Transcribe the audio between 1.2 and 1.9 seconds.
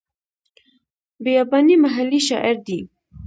بیاباني